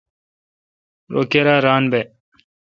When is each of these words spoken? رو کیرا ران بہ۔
رو 1.11 1.21
کیرا 1.31 1.55
ران 1.65 1.83
بہ۔ 1.91 2.01